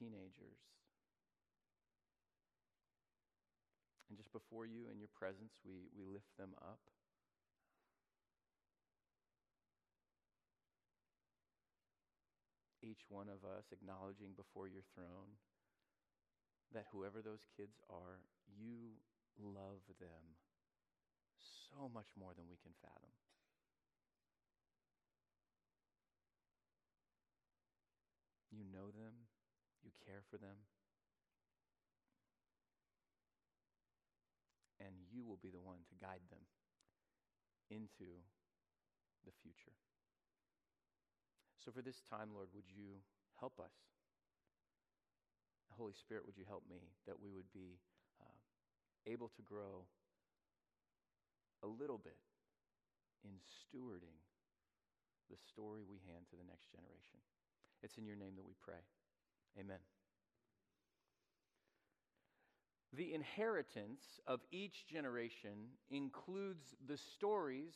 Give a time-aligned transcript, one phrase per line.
[0.00, 0.56] teenagers.
[4.08, 6.80] And just before you, in your presence, we, we lift them up.
[12.82, 15.36] Each one of us acknowledging before your throne
[16.72, 18.18] that whoever those kids are,
[18.58, 18.96] you
[19.38, 20.34] love them
[21.70, 23.10] so much more than we can fathom.
[28.50, 29.19] You know them,
[30.10, 30.66] care for them,
[34.82, 36.42] and you will be the one to guide them
[37.70, 38.18] into
[39.22, 39.78] the future.
[41.62, 42.98] So, for this time, Lord, would you
[43.38, 43.70] help us?
[45.78, 47.78] Holy Spirit, would you help me that we would be
[48.18, 48.36] uh,
[49.06, 49.86] able to grow
[51.62, 52.18] a little bit
[53.22, 54.18] in stewarding
[55.30, 57.22] the story we hand to the next generation?
[57.82, 58.82] It's in your name that we pray.
[59.56, 59.99] Amen.
[62.92, 67.74] The inheritance of each generation includes the stories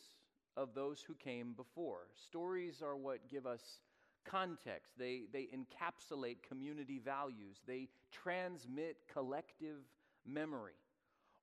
[0.57, 2.09] of those who came before.
[2.29, 3.79] Stories are what give us
[4.25, 9.79] context, they, they encapsulate community values, they transmit collective
[10.27, 10.73] memory.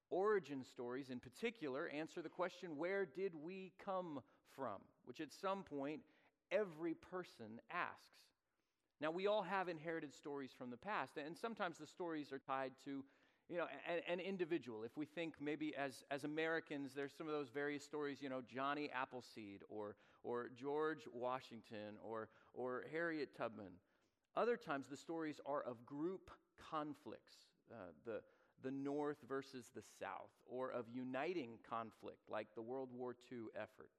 [0.10, 4.20] Origin stories, in particular, answer the question where did we come
[4.56, 4.82] from?
[5.06, 6.02] Which at some point
[6.52, 8.02] every person asks.
[9.00, 12.74] Now, we all have inherited stories from the past, and sometimes the stories are tied
[12.86, 13.04] to
[13.52, 13.66] you know,
[14.10, 14.84] an, individual.
[14.84, 18.42] If we think maybe as, as Americans, there's some of those various stories, you know,
[18.48, 23.74] Johnny Appleseed or, or George Washington or, or Harriet Tubman.
[24.38, 26.32] Other times, the stories are of group
[26.72, 27.36] conflicts,
[27.70, 28.22] uh, the,
[28.64, 33.90] the North versus the South, or of uniting conflict, like the World War II effort.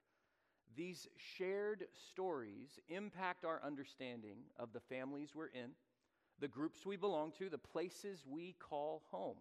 [0.75, 5.73] These shared stories impact our understanding of the families we're in,
[6.43, 9.37] the groups we belong to, the places we call home.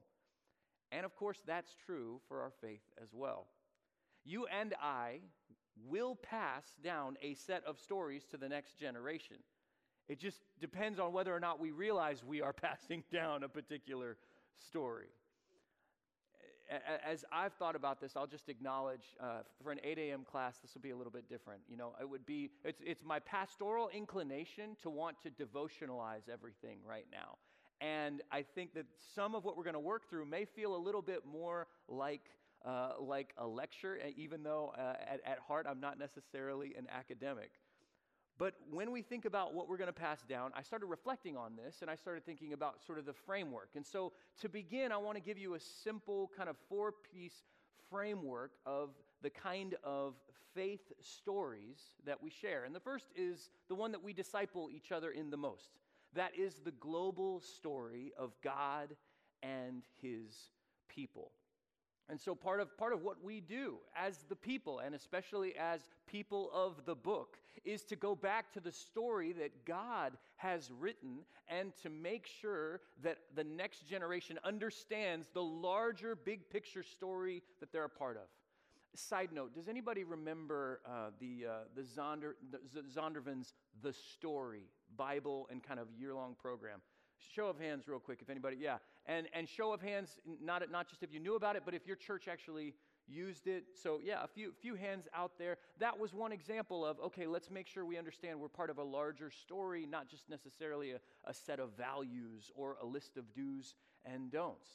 [0.91, 3.47] And of course, that's true for our faith as well.
[4.23, 5.21] You and I
[5.87, 9.37] will pass down a set of stories to the next generation.
[10.07, 14.17] It just depends on whether or not we realize we are passing down a particular
[14.59, 15.09] story
[17.05, 20.23] as I've thought about this, I'll just acknowledge uh, for an 8 a.m.
[20.29, 21.61] class, this will be a little bit different.
[21.67, 26.79] You know, it would be, it's, it's my pastoral inclination to want to devotionalize everything
[26.87, 27.37] right now.
[27.81, 30.77] And I think that some of what we're going to work through may feel a
[30.77, 32.21] little bit more like,
[32.63, 37.51] uh, like a lecture, even though uh, at, at heart I'm not necessarily an academic.
[38.41, 41.55] But when we think about what we're going to pass down, I started reflecting on
[41.55, 43.69] this and I started thinking about sort of the framework.
[43.75, 47.43] And so to begin, I want to give you a simple kind of four piece
[47.91, 50.15] framework of the kind of
[50.55, 52.63] faith stories that we share.
[52.63, 55.77] And the first is the one that we disciple each other in the most.
[56.15, 58.95] That is the global story of God
[59.43, 60.49] and his
[60.89, 61.31] people.
[62.11, 65.87] And so, part of, part of what we do as the people, and especially as
[66.07, 71.19] people of the book, is to go back to the story that God has written
[71.47, 77.71] and to make sure that the next generation understands the larger big picture story that
[77.71, 78.23] they're a part of.
[78.93, 84.65] Side note Does anybody remember uh, the, uh, the, Zonder, the Zondervan's The Story
[84.97, 86.81] Bible and kind of year long program?
[87.35, 88.77] Show of hands, real quick, if anybody, yeah.
[89.05, 91.87] And, and show of hands, not, not just if you knew about it, but if
[91.87, 92.73] your church actually
[93.07, 93.65] used it.
[93.81, 95.57] So, yeah, a few, few hands out there.
[95.79, 98.83] That was one example of, okay, let's make sure we understand we're part of a
[98.83, 103.75] larger story, not just necessarily a, a set of values or a list of do's
[104.05, 104.69] and don'ts.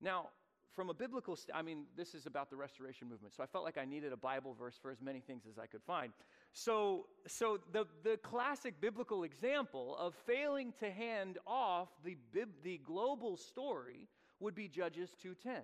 [0.00, 0.28] Now,
[0.74, 3.34] from a biblical, st- I mean, this is about the restoration movement.
[3.34, 5.66] So I felt like I needed a Bible verse for as many things as I
[5.66, 6.12] could find.
[6.52, 12.16] So, so the, the classic biblical example of failing to hand off the,
[12.62, 14.08] the global story
[14.38, 15.60] would be Judges 2.10.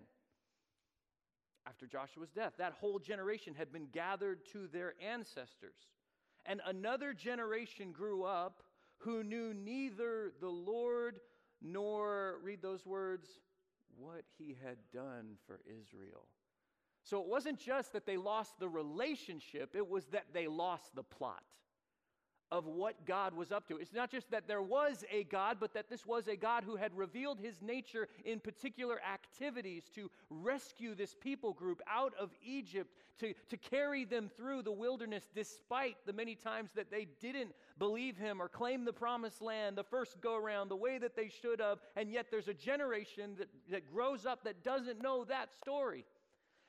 [1.67, 5.77] After Joshua's death, that whole generation had been gathered to their ancestors.
[6.47, 8.63] And another generation grew up
[8.99, 11.21] who knew neither the Lord
[11.61, 13.29] nor, read those words,
[13.99, 16.27] what he had done for Israel.
[17.09, 21.03] So it wasn't just that they lost the relationship, it was that they lost the
[21.03, 21.43] plot
[22.51, 23.77] of what God was up to.
[23.77, 26.77] It's not just that there was a God, but that this was a God who
[26.77, 32.91] had revealed his nature in particular activities to rescue this people group out of Egypt,
[33.21, 38.17] to, to carry them through the wilderness despite the many times that they didn't believe
[38.17, 41.61] him or claim the promised land the first go around the way that they should
[41.61, 41.79] have.
[41.97, 46.05] And yet there's a generation that, that grows up that doesn't know that story.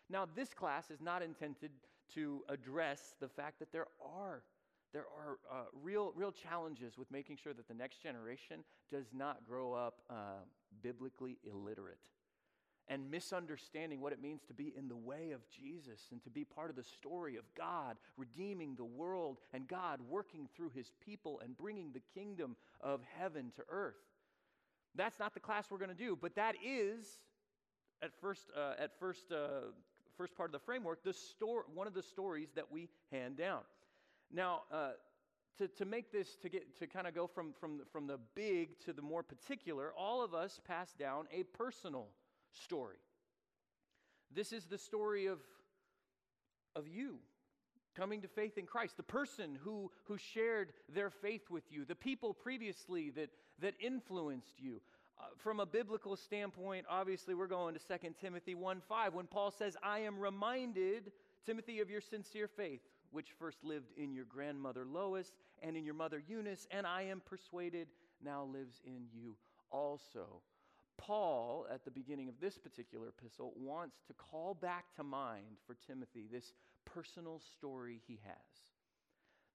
[0.09, 1.71] Now, this class is not intended
[2.15, 4.43] to address the fact that there are
[4.91, 9.45] there are uh, real, real challenges with making sure that the next generation does not
[9.47, 10.41] grow up uh,
[10.81, 12.09] biblically illiterate
[12.87, 16.43] and misunderstanding what it means to be in the way of Jesus and to be
[16.43, 21.39] part of the story of God redeeming the world and God working through his people
[21.43, 23.93] and bringing the kingdom of heaven to earth.
[24.95, 27.19] That's not the class we're going to do, but that is
[28.01, 29.71] at first uh, at first uh,
[30.19, 33.61] first part of the framework the story one of the stories that we hand down.
[34.29, 34.91] Now, uh,
[35.57, 38.77] to, to make this to get to kind of go from from from the big
[38.85, 42.07] to the more particular, all of us pass down a personal
[42.51, 42.97] story.
[44.35, 45.39] This is the story of,
[46.75, 47.19] of you
[47.95, 51.95] coming to faith in Christ, the person who, who shared their faith with you, the
[51.95, 53.29] people previously that,
[53.59, 54.81] that influenced you.
[55.19, 59.51] Uh, from a biblical standpoint, obviously, we're going to 2 Timothy 1 5 when Paul
[59.51, 61.11] says, I am reminded,
[61.45, 62.81] Timothy, of your sincere faith,
[63.11, 67.21] which first lived in your grandmother Lois and in your mother Eunice, and I am
[67.25, 67.87] persuaded
[68.23, 69.35] now lives in you
[69.71, 70.41] also.
[70.97, 75.75] Paul, at the beginning of this particular epistle, wants to call back to mind for
[75.87, 76.53] Timothy this
[76.85, 78.59] personal story he has.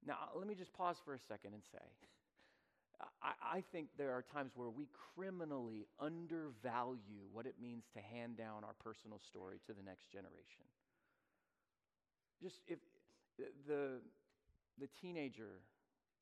[0.07, 1.85] Now, let me just pause for a second and say,
[3.23, 8.37] I, I, think there are times where we criminally undervalue what it means to hand
[8.37, 10.65] down our personal story to the next generation.
[12.43, 12.79] Just if
[13.67, 14.01] the,
[14.79, 15.61] the teenager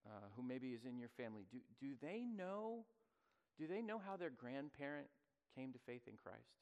[0.07, 2.85] uh, who maybe is in your family, do, do they know
[3.59, 5.09] do they know how their grandparent
[5.55, 6.62] came to faith in Christ?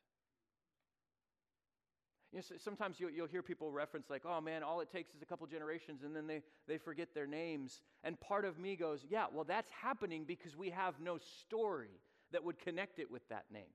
[2.32, 5.22] You know, sometimes you'll, you'll, hear people reference, like, oh man, all it takes is
[5.22, 7.80] a couple generations and then they, they forget their names.
[8.04, 12.00] And part of me goes, yeah, well, that's happening because we have no story
[12.32, 13.72] that would connect it with that name.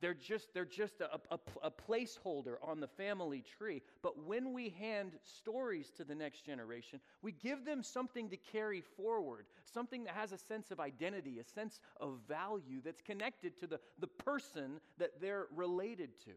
[0.00, 3.80] They're just, they're just a, a, a, placeholder on the family tree.
[4.02, 8.82] But when we hand stories to the next generation, we give them something to carry
[8.82, 13.66] forward, something that has a sense of identity, a sense of value that's connected to
[13.66, 16.32] the, the person that they're related to.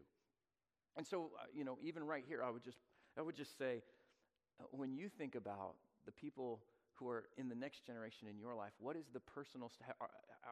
[1.00, 2.76] And so, uh, you know, even right here, I would just,
[3.18, 3.80] I would just say,
[4.60, 6.60] uh, when you think about the people
[6.92, 10.10] who are in the next generation in your life, what is the personal, st- are,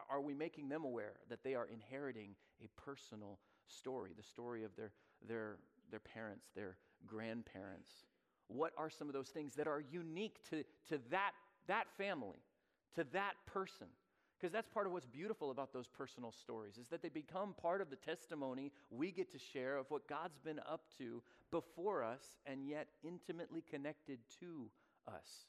[0.09, 2.31] are we making them aware that they are inheriting
[2.63, 3.37] a personal
[3.67, 4.91] story, the story of their,
[5.27, 5.57] their,
[5.91, 7.91] their parents, their grandparents?
[8.47, 11.33] What are some of those things that are unique to, to that,
[11.67, 12.39] that family,
[12.95, 13.85] to that person?
[14.39, 17.81] Because that's part of what's beautiful about those personal stories is that they become part
[17.81, 21.21] of the testimony we get to share of what God's been up to
[21.51, 24.69] before us and yet intimately connected to
[25.07, 25.45] us.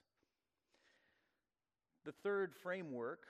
[2.04, 3.26] The third framework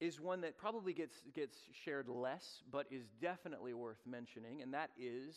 [0.00, 4.90] is one that probably gets, gets shared less, but is definitely worth mentioning, and that
[4.98, 5.36] is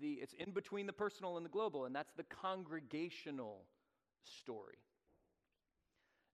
[0.00, 3.62] the, it's in between the personal and the global, and that's the congregational
[4.24, 4.78] story.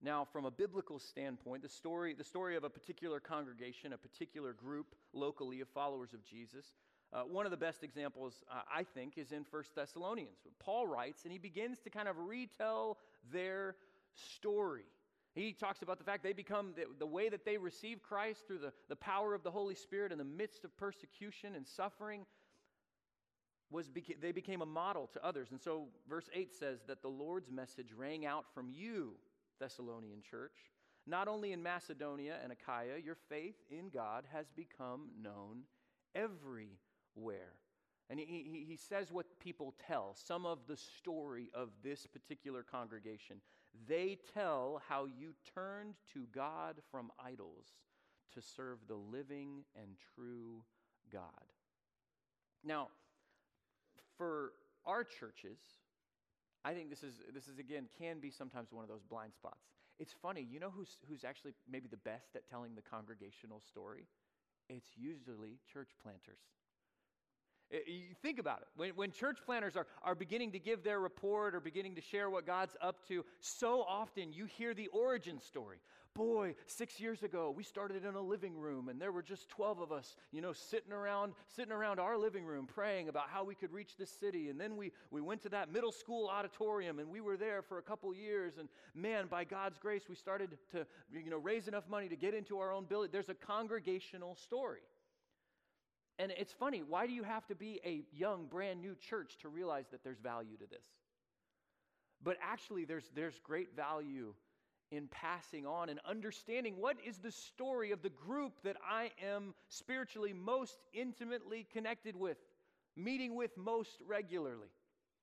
[0.02, 4.55] Now, from a biblical standpoint, the story, the story of a particular congregation, a particular
[4.55, 6.75] group locally of followers of Jesus,
[7.12, 10.38] uh, one of the best examples, uh, I think, is in First Thessalonians.
[10.58, 12.99] Paul writes, and he begins to kind of retell
[13.31, 13.76] their
[14.14, 14.85] story.
[15.35, 18.58] He talks about the fact they become the, the, way that they receive Christ through
[18.58, 22.26] the, the power of the Holy Spirit in the midst of persecution and suffering
[23.70, 25.49] was beca- they became a model to others.
[25.52, 29.12] And so verse 8 says that the Lord's message rang out from you,
[29.61, 30.57] Thessalonian church.
[31.07, 35.62] Not only in Macedonia and Achaia, your faith in God has become known
[36.14, 37.55] everywhere.
[38.09, 43.37] And he, he, says what people tell, some of the story of this particular congregation.
[43.88, 47.67] They tell how you turned to God from idols
[48.35, 50.64] to serve the living and true
[51.12, 51.23] God.
[52.64, 52.88] Now,
[54.17, 54.52] for
[54.85, 55.59] our churches,
[56.64, 59.64] I think this is, this is again, can be sometimes one of those blind spots.
[59.99, 64.07] It's funny, you know who's, who's actually maybe the best at telling the congregational story?
[64.69, 66.38] It's usually church planters.
[67.71, 68.69] You think about it.
[68.76, 72.29] When, when church planters are, are beginning to give their report or beginning to share
[72.29, 75.79] what God's up to, so often you hear the origin story.
[76.14, 79.81] Boy, six years ago, we started in a living room and there were just 12
[79.81, 83.55] of us, you know, sitting around, sitting around our living room praying about how we
[83.55, 84.49] could reach this city.
[84.49, 87.79] And then we, we went to that middle school auditorium and we were there for
[87.79, 88.55] a couple years.
[88.59, 92.35] And man, by God's grace, we started to, you know, raise enough money to get
[92.35, 93.11] into our own building.
[93.12, 94.83] There's a congregational story.
[96.19, 99.49] And it's funny, why do you have to be a young, brand new church to
[99.49, 100.85] realize that there's value to this?
[102.23, 104.35] But actually, there's, there's great value
[104.90, 109.54] in passing on and understanding what is the story of the group that I am
[109.68, 112.38] spiritually most intimately connected with,
[112.97, 114.68] meeting with most regularly.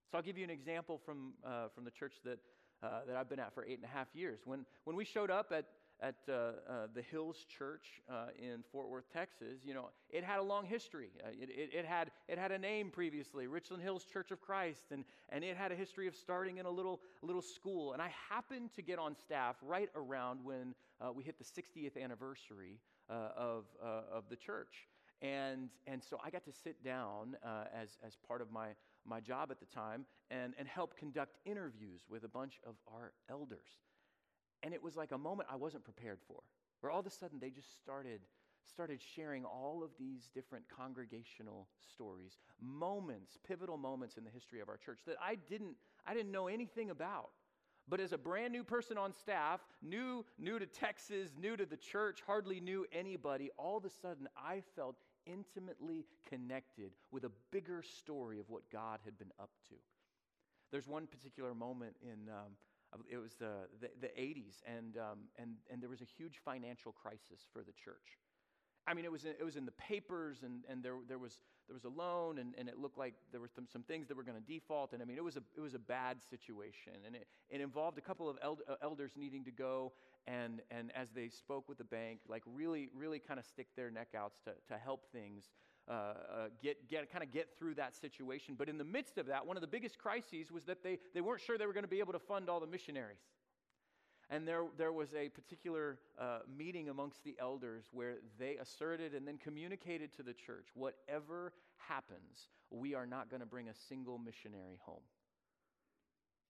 [0.09, 2.39] So I'll give you an example from, uh, from the church that,
[2.81, 4.39] uh, that I've been at for eight and a half years.
[4.45, 5.65] When, when we showed up at,
[6.01, 6.51] at uh, uh,
[6.93, 11.09] the Hills Church uh, in Fort Worth, Texas, you know, it had a long history.
[11.23, 14.85] Uh, it, it, it, had, it had a name previously, Richland Hills Church of Christ,
[14.91, 17.93] and, and it had a history of starting in a little, little school.
[17.93, 22.01] And I happened to get on staff right around when uh, we hit the 60th
[22.01, 24.87] anniversary uh, of, of the church.
[25.21, 27.35] And, and so I got to sit down
[27.73, 28.69] as, as part of my,
[29.03, 33.13] my job at the time and, and help conduct interviews with a bunch of our
[33.29, 33.79] elders.
[34.63, 36.41] And it was like a moment I wasn't prepared for,
[36.81, 38.21] where all of a sudden they just started
[38.69, 44.67] started sharing all of these different congregational stories, moments, pivotal moments in the history of
[44.67, 47.29] our church that I didn't I didn't know anything about.
[47.89, 51.77] But as a brand new person on staff, new new to Texas, new to the
[51.77, 54.95] church, hardly knew anybody, all of a sudden I felt
[55.25, 59.75] intimately connected with a bigger story of what God had been up to.
[60.71, 62.53] There's one particular moment in um,
[63.09, 66.91] it was the, the, the 80s, and, um, and, and there was a huge financial
[66.91, 68.17] crisis for the church.
[68.87, 71.41] I mean, it was, in, it was in the papers, and, and there, there, was,
[71.67, 74.15] there was a loan, and, and it looked like there were some, some things that
[74.15, 74.93] were going to default.
[74.93, 76.93] And I mean, it was a, it was a bad situation.
[77.05, 79.91] And it, it involved a couple of eld, uh, elders needing to go,
[80.25, 83.91] and, and as they spoke with the bank, like really, really kind of stick their
[83.91, 85.49] neck out to, to help things
[85.89, 86.13] uh, uh,
[86.61, 88.55] get, get kind of get through that situation.
[88.57, 91.21] But in the midst of that, one of the biggest crises was that they, they
[91.21, 93.21] weren't sure they were going to be able to fund all the missionaries.
[94.29, 99.25] And there, there was a particular uh, meeting amongst the elders where they asserted and
[99.25, 104.17] then communicated to the church whatever happens, we are not going to bring a single
[104.17, 105.03] missionary home.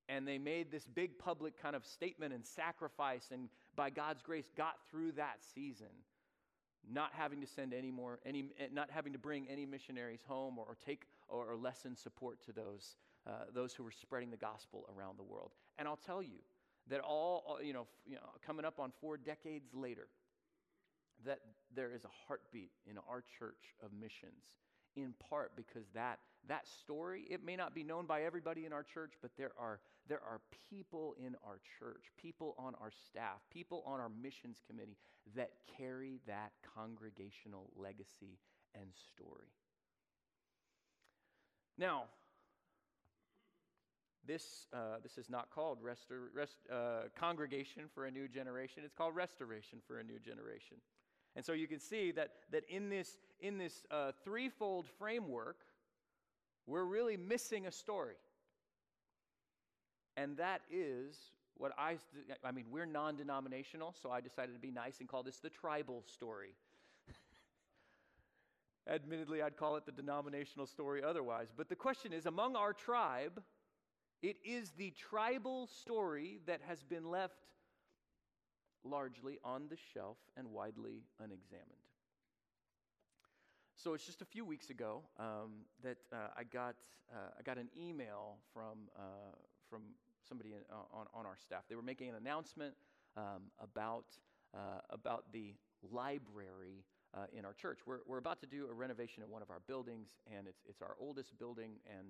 [0.10, 4.50] And they made this big public kind of statement and sacrifice, and by God's grace,
[4.56, 5.88] got through that season
[6.91, 10.65] not having to send any more, any, not having to bring any missionaries home or,
[10.65, 12.96] or take or, or, lessen support to those,
[13.27, 15.51] uh, those who were spreading the gospel around the world.
[15.77, 16.39] And I'll tell you
[16.89, 20.08] that all, you know, you know, coming up on four decades later,
[21.25, 21.39] that
[21.75, 24.44] there is a heartbeat in our church of missions
[24.96, 28.84] in part because that, that story, it may not be known by everybody in our
[28.84, 33.83] church, but there are, there are people in our church, people on our staff, people
[33.85, 34.97] on our missions committee
[35.35, 38.39] that carry that congregational legacy
[38.73, 39.51] and story.
[41.77, 42.03] Now,
[44.25, 48.83] this, uh, this is not called restor- rest, uh, congregation for a new generation.
[48.85, 50.77] It's called restoration for a new generation.
[51.35, 55.57] And so you can see that, that in this, in this uh, threefold framework,
[56.65, 58.15] we're really missing a story.
[60.17, 61.15] And that is
[61.57, 61.97] what I,
[62.43, 65.50] I mean, we're non denominational, so I decided to be nice and call this the
[65.50, 66.55] tribal story.
[68.89, 71.47] Admittedly, I'd call it the denominational story otherwise.
[71.55, 73.41] But the question is among our tribe,
[74.21, 77.36] it is the tribal story that has been left
[78.83, 81.67] largely on the shelf and widely unexamined.
[83.75, 86.75] So it's just a few weeks ago um, that uh, I, got,
[87.13, 89.36] uh, I got an email from, uh,
[89.69, 89.81] from
[90.27, 91.63] somebody in, uh, on, on our staff.
[91.69, 92.74] They were making an announcement
[93.15, 94.05] um, about,
[94.53, 95.55] uh, about the
[95.91, 97.79] library uh, in our church.
[97.86, 100.81] We're, we're about to do a renovation in one of our buildings, and it's, it's
[100.81, 102.10] our oldest building, and,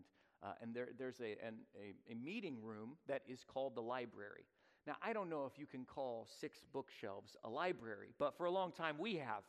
[0.61, 4.45] and there, there's a, an, a, a meeting room that is called the library.
[4.85, 8.51] Now, I don't know if you can call six bookshelves a library, but for a
[8.51, 9.43] long time we have.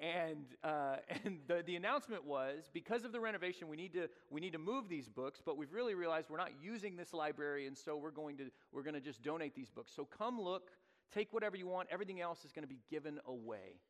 [0.00, 4.40] And, uh, and the, the announcement was because of the renovation, we need, to, we
[4.40, 7.76] need to move these books, but we've really realized we're not using this library, and
[7.76, 9.92] so we're going to, we're going to just donate these books.
[9.94, 10.70] So come look,
[11.12, 13.80] take whatever you want, everything else is going to be given away.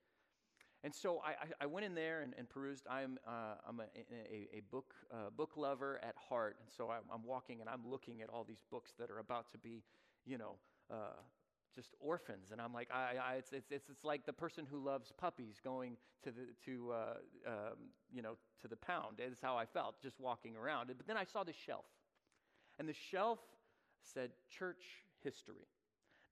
[0.83, 2.87] And so I, I, went in there and, and perused.
[2.91, 3.83] I'm, uh, I'm a,
[4.33, 6.57] a, a book, uh, book lover at heart.
[6.59, 9.51] And so I'm, I'm walking and I'm looking at all these books that are about
[9.53, 9.83] to be,
[10.25, 10.55] you know,
[10.91, 11.21] uh,
[11.75, 12.49] just orphans.
[12.53, 15.61] And I'm like, I, I, it's, it's, it's, it's like the person who loves puppies
[15.63, 17.77] going to the, to, uh, um,
[18.13, 19.21] you know, to the pound.
[19.21, 20.89] Is how I felt just walking around.
[20.97, 21.87] But then I saw the shelf.
[22.79, 23.39] And the shelf
[24.03, 24.83] said church
[25.23, 25.67] history.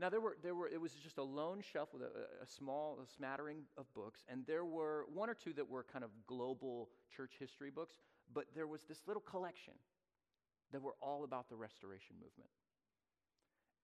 [0.00, 2.98] Now, there were, there were, it was just a lone shelf with a, a small
[3.02, 6.88] a smattering of books, and there were one or two that were kind of global
[7.14, 7.96] church history books,
[8.32, 9.74] but there was this little collection
[10.72, 12.50] that were all about the restoration movement.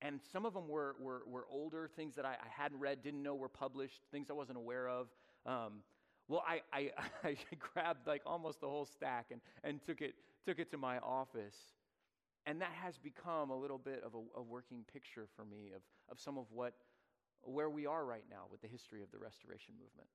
[0.03, 3.23] And some of them were, were, were older, things that I, I, hadn't read, didn't
[3.23, 5.09] know were published, things I wasn't aware of.
[5.47, 5.83] Um,
[6.29, 6.91] well, I, I,
[7.25, 10.99] I, grabbed like almost the whole stack and, and took, it, took it to my
[10.99, 11.57] office.
[12.47, 15.83] And that has become a little bit of a, a working picture for me of,
[16.11, 16.75] of some of what,
[17.43, 20.09] where we are right now with the history of the restoration movement.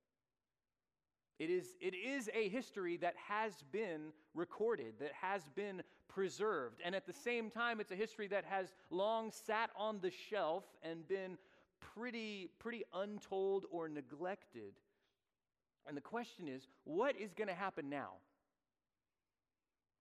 [1.40, 6.82] It is, it is a history that has been recorded, that has been preserved.
[6.84, 10.66] And at the same time, it's a history that has long sat on the shelf
[10.84, 11.38] and been
[11.80, 14.74] pretty, pretty untold or neglected.
[15.88, 18.14] And the question is what is going to happen now?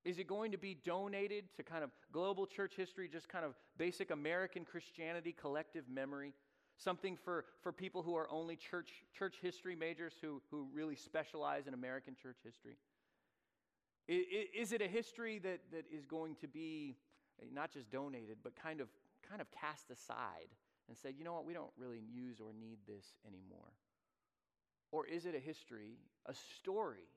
[0.05, 3.55] Is it going to be donated to kind of global church history, just kind of
[3.77, 6.35] basic American Christianity collective memory?
[6.77, 11.67] Something for, for people who are only church, church history majors who, who really specialize
[11.67, 12.77] in American church history?
[14.09, 16.97] Is it a history that, that is going to be
[17.43, 18.88] eh, not just donated, but kind of,
[19.29, 20.49] kind of cast aside
[20.88, 23.73] and said, you know what, we don't really use or need this anymore?
[24.91, 27.11] Or is it a history, a story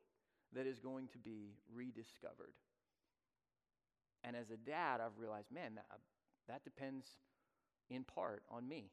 [0.54, 2.54] that is going to be rediscovered?
[4.24, 5.86] And as a dad, I've realized, man, that,
[6.50, 7.06] that depends
[7.90, 8.92] in part on me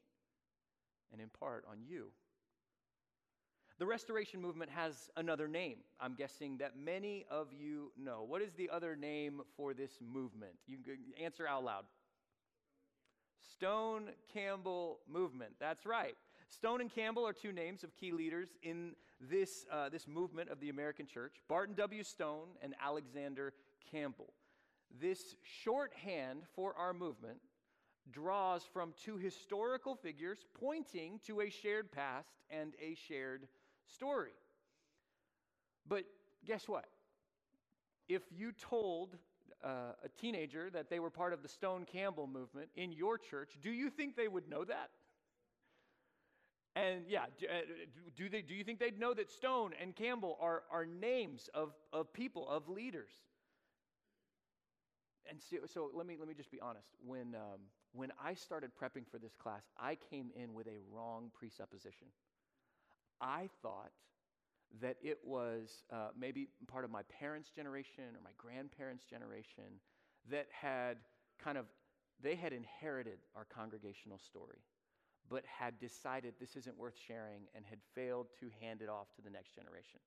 [1.11, 2.07] and in part on you.
[3.79, 5.77] The restoration movement has another name.
[6.01, 8.25] I'm guessing that many of you know.
[8.27, 10.51] What is the other name for this movement?
[10.67, 11.85] You can answer out loud.
[13.53, 15.53] Stone Campbell Movement.
[15.61, 16.15] That's right.
[16.49, 20.59] Stone and Campbell are two names of key leaders in this, uh, this movement of
[20.59, 22.03] the American church Barton W.
[22.03, 23.53] Stone and Alexander
[23.89, 24.33] Campbell.
[24.99, 27.39] This shorthand for our movement
[28.11, 33.47] draws from two historical figures pointing to a shared past and a shared
[33.93, 34.31] story.
[35.87, 36.03] But
[36.45, 36.85] guess what?
[38.07, 39.17] If you told
[39.63, 43.57] uh, a teenager that they were part of the Stone Campbell movement in your church,
[43.61, 44.89] do you think they would know that?
[46.75, 47.61] And yeah, do, uh,
[48.15, 51.73] do, they, do you think they'd know that Stone and Campbell are, are names of,
[51.91, 53.11] of people, of leaders?
[55.29, 56.87] And so, so let, me, let me just be honest.
[57.05, 57.59] When, um,
[57.91, 62.07] when I started prepping for this class, I came in with a wrong presupposition.
[63.21, 63.91] I thought
[64.81, 69.79] that it was uh, maybe part of my parents' generation or my grandparents' generation
[70.29, 70.97] that had
[71.43, 71.65] kind of,
[72.21, 74.59] they had inherited our congregational story,
[75.29, 79.21] but had decided this isn't worth sharing and had failed to hand it off to
[79.21, 79.99] the next generation.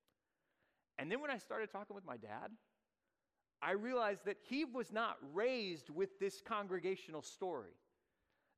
[0.99, 2.51] And then when I started talking with my dad,
[3.61, 7.73] I realized that he was not raised with this congregational story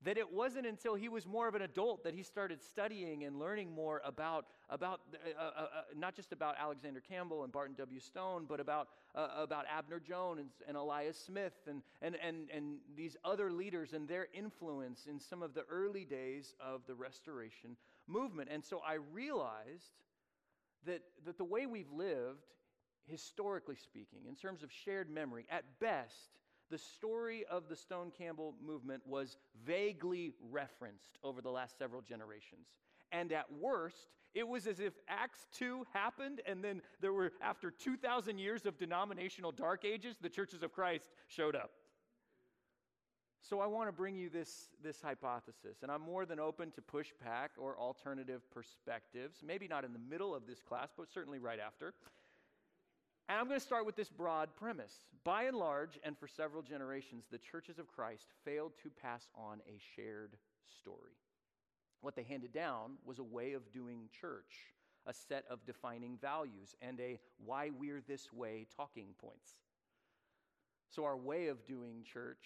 [0.05, 3.39] that it wasn't until he was more of an adult that he started studying and
[3.39, 7.99] learning more about, about uh, uh, uh, not just about Alexander Campbell and Barton W.
[8.01, 12.77] Stone, but about, uh, about Abner Jones and, and Elias Smith and, and, and, and
[12.97, 17.77] these other leaders and their influence in some of the early days of the restoration
[18.07, 18.51] movement.
[18.53, 19.95] And so I realized
[20.87, 22.45] that, that the way we've lived,
[23.07, 26.39] historically speaking, in terms of shared memory, at best,
[26.75, 32.67] the story of the Stone Campbell movement was vaguely referenced over the last several generations.
[33.13, 37.71] And at worst, it was as if Acts 2 happened, and then there were, after
[37.71, 41.71] 2,000 years of denominational dark ages, the churches of Christ showed up.
[43.41, 46.81] So I want to bring you this, this hypothesis, and I'm more than open to
[46.81, 51.61] pushback or alternative perspectives, maybe not in the middle of this class, but certainly right
[51.65, 51.95] after.
[53.29, 54.93] And I'm going to start with this broad premise.
[55.25, 59.61] By and large, and for several generations, the churches of Christ failed to pass on
[59.67, 60.37] a shared
[60.81, 61.17] story.
[62.03, 64.53] What they handed down was a way of doing church,
[65.07, 69.55] a set of defining values, and a why we're this way talking points.
[70.91, 72.45] So, our way of doing church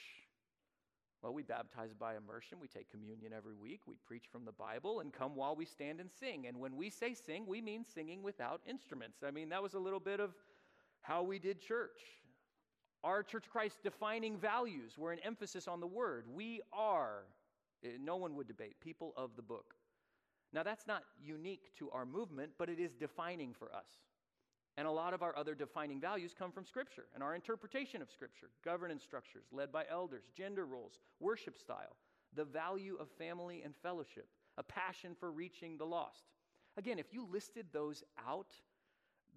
[1.23, 2.59] well, we baptize by immersion.
[2.61, 3.81] We take communion every week.
[3.87, 6.47] We preach from the Bible and come while we stand and sing.
[6.47, 9.19] And when we say sing, we mean singing without instruments.
[9.27, 10.35] I mean, that was a little bit of
[11.09, 12.01] how we did church.
[13.03, 16.27] Our Church of Christ defining values were an emphasis on the word.
[16.31, 17.23] We are,
[17.83, 19.75] eh, no one would debate, people of the book.
[20.53, 23.89] Now, that's not unique to our movement, but it is defining for us.
[24.77, 28.11] And a lot of our other defining values come from Scripture and our interpretation of
[28.11, 31.97] Scripture, governance structures led by elders, gender roles, worship style,
[32.35, 36.25] the value of family and fellowship, a passion for reaching the lost.
[36.77, 38.53] Again, if you listed those out,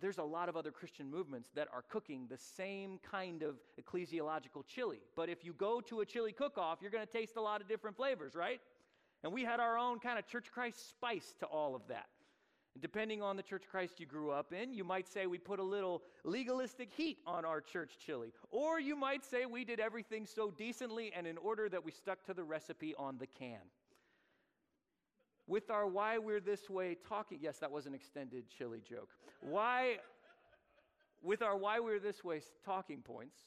[0.01, 4.65] there's a lot of other Christian movements that are cooking the same kind of ecclesiological
[4.67, 4.99] chili.
[5.15, 7.61] But if you go to a chili cook off, you're going to taste a lot
[7.61, 8.59] of different flavors, right?
[9.23, 12.07] And we had our own kind of Church Christ spice to all of that.
[12.73, 15.59] And depending on the Church Christ you grew up in, you might say we put
[15.59, 18.33] a little legalistic heat on our church chili.
[18.49, 22.23] Or you might say we did everything so decently and in order that we stuck
[22.25, 23.59] to the recipe on the can
[25.51, 27.37] with our why we're this way talking.
[27.41, 29.09] Yes, that was an extended chili joke.
[29.41, 29.97] Why,
[31.21, 33.37] with our why we're this way talking points,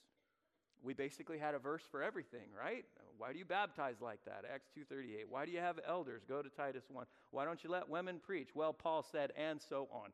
[0.82, 2.84] we basically had a verse for everything, right?
[3.16, 4.44] Why do you baptize like that?
[4.52, 5.24] Acts 2:38.
[5.30, 6.24] Why do you have elders?
[6.28, 7.06] Go to Titus 1.
[7.30, 8.50] Why don't you let women preach?
[8.54, 10.10] Well, Paul said, and so on.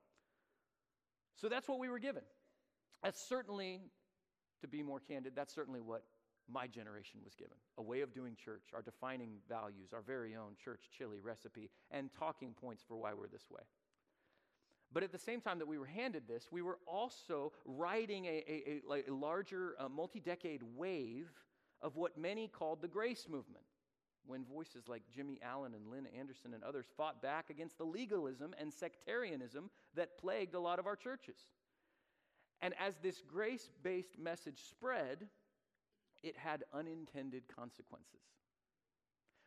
[1.35, 2.22] So that's what we were given.
[3.03, 3.81] That's certainly
[4.61, 6.05] To be more candid, that's certainly what
[6.52, 10.52] my generation was given a way of doing church, our defining values, our very own
[10.62, 13.62] church chili recipe, and talking points for why we're this way.
[14.92, 18.44] But at the same time that we were handed this, we were also riding a,
[18.48, 21.30] a, a, a larger uh, multi decade wave
[21.80, 23.64] of what many called the grace movement,
[24.26, 28.54] when voices like Jimmy Allen and Lynn Anderson and others fought back against the legalism
[28.60, 31.38] and sectarianism that plagued a lot of our churches.
[32.60, 35.28] And as this grace based message spread,
[36.22, 38.20] it had unintended consequences.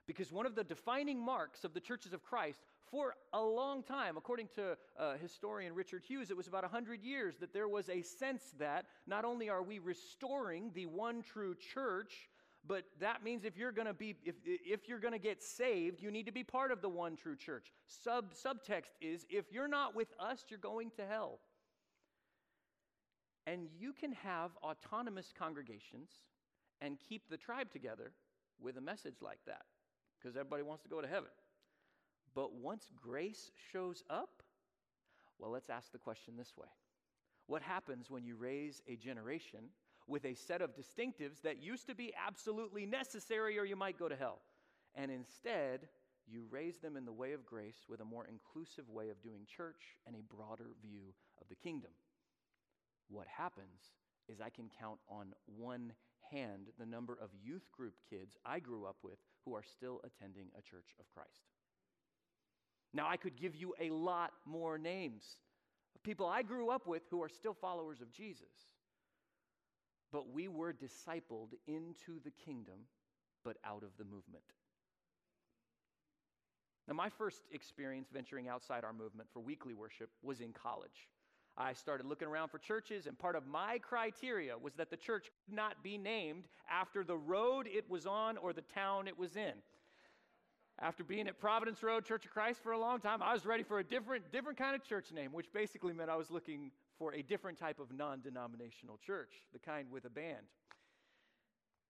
[0.06, 2.60] Because one of the defining marks of the churches of Christ
[2.92, 7.36] for a long time, according to uh, historian Richard Hughes, it was about 100 years
[7.40, 12.30] that there was a sense that not only are we restoring the one true church,
[12.66, 16.02] but that means if you're going to be if, if you're going to get saved
[16.02, 19.68] you need to be part of the one true church sub subtext is if you're
[19.68, 21.40] not with us you're going to hell
[23.46, 26.10] and you can have autonomous congregations
[26.84, 28.12] and keep the tribe together
[28.62, 29.64] with a message like that
[30.20, 31.30] because everybody wants to go to heaven.
[32.36, 34.44] But once grace shows up,
[35.40, 36.68] well, let's ask the question this way
[37.48, 39.70] What happens when you raise a generation
[40.08, 44.10] with a set of distinctives that used to be absolutely necessary or you might go
[44.10, 44.42] to hell?
[44.96, 45.88] And instead,
[46.28, 49.46] you raise them in the way of grace with a more inclusive way of doing
[49.46, 51.92] church and a broader view of the kingdom.
[53.10, 53.94] What happens
[54.30, 55.94] is I can count on one
[56.32, 60.48] hand the number of youth group kids I grew up with who are still attending
[60.58, 61.42] a church of Christ.
[62.94, 65.38] Now, I could give you a lot more names
[65.96, 68.72] of people I grew up with who are still followers of Jesus.
[70.12, 72.86] But we were discipled into the kingdom,
[73.44, 74.44] but out of the movement.
[76.88, 81.10] Now, my first experience venturing outside our movement for weekly worship was in college.
[81.58, 85.30] I started looking around for churches, and part of my criteria was that the church
[85.46, 89.36] could not be named after the road it was on or the town it was
[89.36, 89.54] in.
[90.80, 93.62] After being at Providence Road Church of Christ for a long time, I was ready
[93.62, 97.14] for a different, different kind of church name, which basically meant I was looking for
[97.14, 100.48] a different type of non denominational church, the kind with a band.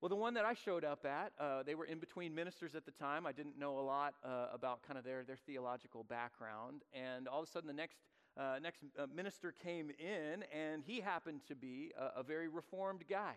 [0.01, 2.83] Well, the one that I showed up at, uh, they were in between ministers at
[2.83, 3.25] the time.
[3.25, 6.81] I didn't know a lot uh, about kind of their, their theological background.
[6.93, 7.99] And all of a sudden, the next
[8.37, 13.03] uh, next uh, minister came in, and he happened to be a, a very reformed
[13.09, 13.35] guy.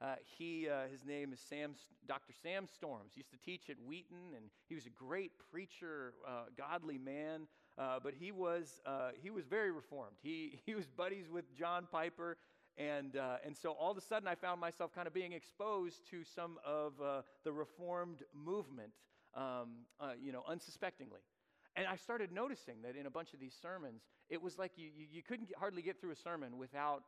[0.00, 1.74] Uh, he, uh, his name is Sam,
[2.06, 2.34] Dr.
[2.42, 3.12] Sam Storms.
[3.14, 7.48] He used to teach at Wheaton, and he was a great preacher, uh, godly man.
[7.78, 8.80] Uh, but he was,
[9.22, 10.16] he was very reformed.
[10.22, 12.36] He, he was buddies with John Piper,
[12.78, 16.24] and, and so all of a sudden I found myself kind of being exposed to
[16.24, 16.94] some of
[17.44, 18.92] the reformed movement,
[19.34, 19.86] um,
[20.22, 21.20] you know, unsuspectingly.
[21.76, 24.88] And I started noticing that in a bunch of these sermons, it was like you,
[24.96, 27.02] you, you couldn't get, hardly get through a sermon without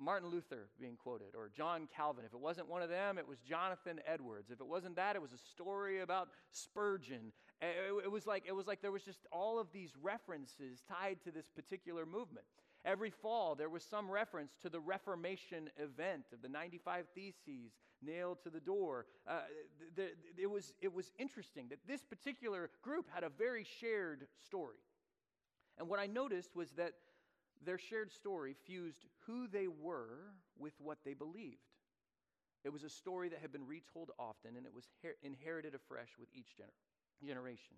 [0.00, 2.24] Martin Luther being quoted or John Calvin.
[2.24, 4.50] If it wasn't one of them, it was Jonathan Edwards.
[4.50, 7.32] If it wasn't that, it was a story about Spurgeon.
[7.60, 10.82] Eh, it, it was like it was like there was just all of these references
[10.88, 12.46] tied to this particular movement.
[12.84, 18.42] Every fall, there was some reference to the Reformation event of the 95 Theses nailed
[18.44, 19.06] to the door.
[19.26, 19.40] Uh,
[19.96, 20.02] the,
[20.36, 24.78] the, it, was, it was interesting that this particular group had a very shared story.
[25.76, 26.92] And what I noticed was that
[27.64, 31.58] their shared story fused who they were with what they believed.
[32.64, 36.10] It was a story that had been retold often, and it was her- inherited afresh
[36.18, 37.76] with each gener- generation.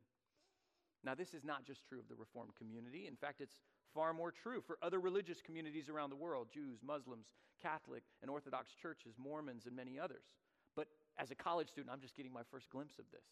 [1.04, 3.06] Now, this is not just true of the Reformed community.
[3.06, 3.60] In fact, it's
[3.94, 7.26] far more true for other religious communities around the world Jews, Muslims,
[7.62, 10.24] Catholic and Orthodox churches, Mormons, and many others.
[10.76, 13.24] But as a college student, I'm just getting my first glimpse of this.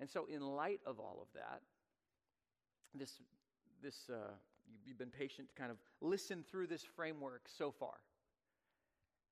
[0.00, 1.60] And so, in light of all of that,
[2.94, 3.20] this,
[3.82, 4.32] this uh,
[4.84, 7.94] you've been patient to kind of listen through this framework so far.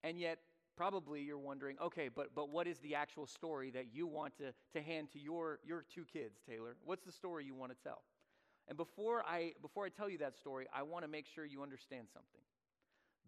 [0.04, 0.38] And yet,
[0.76, 4.52] probably you're wondering, okay, but, but what is the actual story that you want to,
[4.72, 6.76] to hand to your, your two kids, Taylor?
[6.84, 8.02] What's the story you want to tell?
[8.68, 11.62] And before I, before I tell you that story, I want to make sure you
[11.62, 12.40] understand something.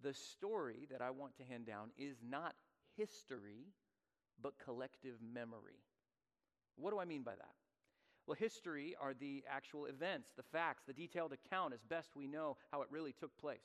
[0.02, 2.54] The story that I want to hand down is not
[2.96, 3.66] history,
[4.40, 5.82] but collective memory.
[6.76, 7.54] What do I mean by that?
[8.26, 12.56] Well, history are the actual events, the facts, the detailed account as best we know
[12.70, 13.58] how it really took place.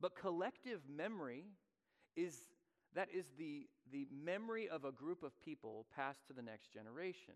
[0.00, 1.44] But collective memory
[2.16, 2.36] is
[2.94, 7.34] that is the, the memory of a group of people passed to the next generation.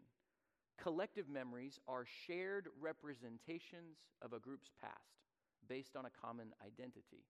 [0.77, 5.25] Collective memories are shared representations of a group's past
[5.69, 7.25] based on a common identity.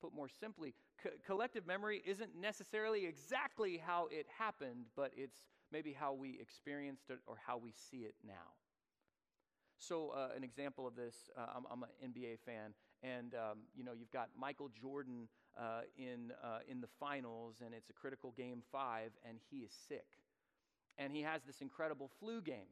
[0.00, 5.92] Put more simply, co- collective memory isn't necessarily exactly how it happened, but it's maybe
[5.92, 8.52] how we experienced it or how we see it now.
[9.78, 13.84] So, uh, an example of this, uh, I'm, I'm, an NBA fan, and um, you
[13.84, 18.32] know you've got Michael Jordan uh, in uh, in the finals, and it's a critical
[18.36, 20.06] game five, and he is sick,
[20.98, 22.68] and he has this incredible flu game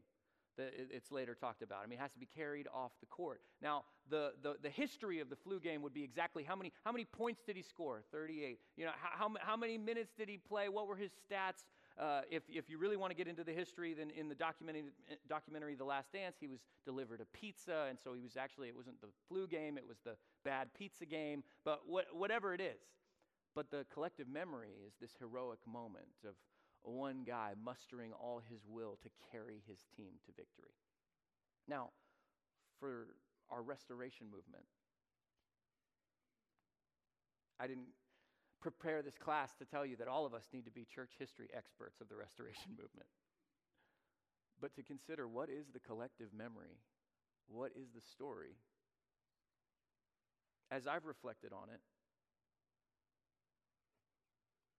[0.56, 1.80] that it's later talked about.
[1.82, 3.40] I mean, it has to be carried off the court.
[3.62, 6.92] Now, the, the, the history of the flu game would be exactly how many, how
[6.92, 8.02] many points did he score?
[8.12, 8.58] 38.
[8.76, 10.68] You know, how, how, many minutes did he play?
[10.68, 11.64] What were his stats?
[11.98, 14.84] Uh, if, if you really want to get into the history, then in the documentary,
[15.28, 18.76] documentary The Last Dance, he was delivered a pizza, and so he was actually, it
[18.76, 22.80] wasn't the flu game, it was the bad pizza game, but what, whatever it is.
[23.54, 26.34] But the collective memory is this heroic moment of
[26.82, 30.74] one guy mustering all his will to carry his team to victory.
[31.68, 31.90] Now,
[32.80, 33.06] for
[33.50, 34.64] our restoration movement,
[37.60, 37.94] I didn't
[38.60, 41.48] prepare this class to tell you that all of us need to be church history
[41.56, 43.08] experts of the restoration movement.
[44.60, 46.78] But to consider what is the collective memory?
[47.48, 48.56] What is the story?
[50.70, 51.80] As I've reflected on it,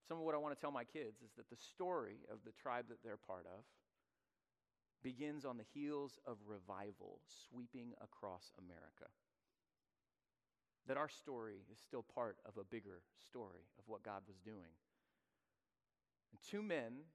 [0.08, 2.52] some of what I want to tell my kids is that the story of the
[2.52, 3.64] tribe that they're part of
[5.04, 9.12] begins on the heels of revival sweeping across America
[10.88, 14.76] that our story is still part of a bigger story of what God was doing.
[16.32, 17.08] And two men,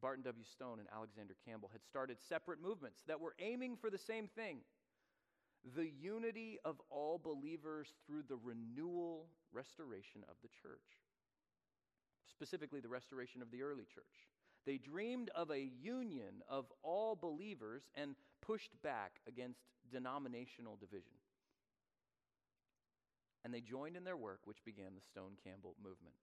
[0.00, 0.44] Barton W.
[0.44, 4.58] Stone and Alexander Campbell, had started separate movements that were aiming for the same thing
[5.76, 11.02] the unity of all believers through the renewal, restoration of the church,
[12.30, 14.28] specifically the restoration of the early church.
[14.66, 21.14] They dreamed of a union of all believers and pushed back against denominational division
[23.44, 26.14] and they joined in their work, which began the Stone Campbell movement.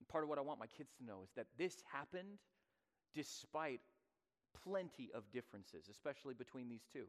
[0.00, 2.38] And part of what I want my kids to know is that this happened
[3.14, 3.80] despite
[4.64, 7.06] plenty of differences, especially between these two.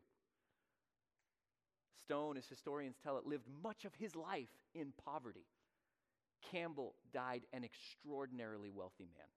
[2.01, 5.45] Stone, as historians tell it, lived much of his life in poverty.
[6.51, 9.27] Campbell died an extraordinarily wealthy man.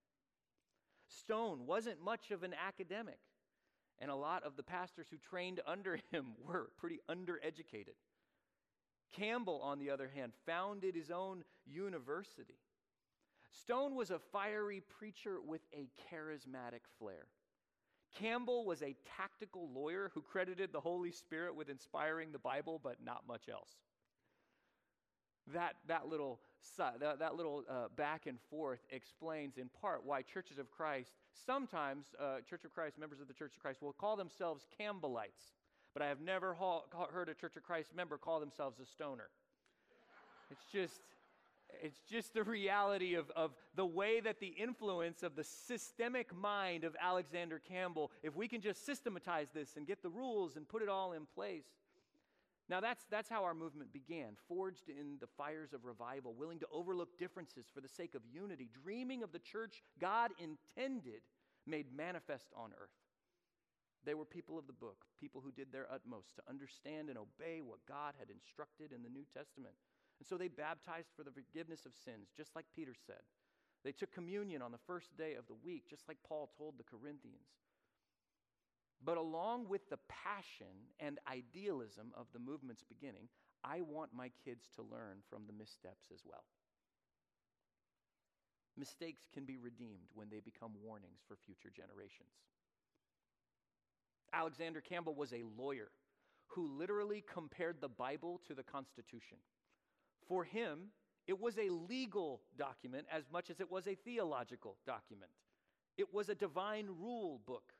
[1.09, 3.19] Stone wasn't much of an academic,
[3.99, 7.95] and a lot of the pastors who trained under him were pretty undereducated.
[9.13, 12.59] Campbell, on the other hand, founded his own university.
[13.51, 17.29] Stone was a fiery preacher with a charismatic flair.
[18.19, 22.97] Campbell was a tactical lawyer who credited the Holy Spirit with inspiring the Bible, but
[23.05, 23.71] not much else.
[25.53, 26.41] That, that little,
[26.79, 31.13] that, that little uh, back and forth explains in part why churches of Christ,
[31.47, 35.53] sometimes uh, Church of Christ, members of the Church of Christ, will call themselves Campbellites
[35.97, 36.55] but I have never
[37.11, 39.31] heard a Church of Christ member call themselves a stoner.
[40.51, 41.01] It's just,
[41.83, 46.85] it's just the reality of, of the way that the influence of the systemic mind
[46.85, 50.83] of Alexander Campbell, if we can just systematize this and get the rules and put
[50.83, 51.67] it all in place.
[52.69, 56.67] Now, that's, that's how our movement began, forged in the fires of revival, willing to
[56.73, 61.23] overlook differences for the sake of unity, dreaming of the church God intended
[61.65, 62.91] made manifest on earth.
[64.05, 67.61] They were people of the book, people who did their utmost to understand and obey
[67.61, 69.75] what God had instructed in the New Testament.
[70.19, 73.21] And so they baptized for the forgiveness of sins, just like Peter said.
[73.85, 76.85] They took communion on the first day of the week, just like Paul told the
[76.85, 77.49] Corinthians.
[79.05, 83.29] But along with the passion and idealism of the movement's beginning,
[83.63, 86.45] I want my kids to learn from the missteps as well.
[88.79, 92.33] Mistakes can be redeemed when they become warnings for future generations.
[94.33, 95.89] Alexander Campbell was a lawyer
[96.49, 99.39] who literally compared the Bible to the Constitution.
[100.29, 100.91] For him,
[101.27, 105.31] it was a legal document as much as it was a theological document.
[105.97, 107.73] It was a divine rule book.